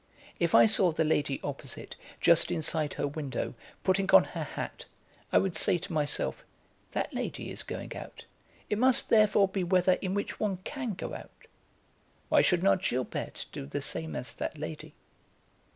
[0.39, 3.53] If I saw the lady opposite, just inside her window,
[3.83, 4.85] putting on her hat,
[5.31, 6.43] I would say to myself:
[6.93, 8.25] "That lady is going out;
[8.67, 11.45] it must, therefore, be weather in which one can go out.
[12.29, 14.95] Why should not Gilberte do the same as that lady?"